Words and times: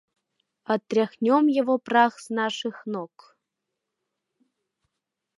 Отряхнём 0.63 1.45
его 1.45 1.77
прах 1.85 2.13
с 2.23 2.29
наших 2.31 2.87
ног!.. 2.93 3.37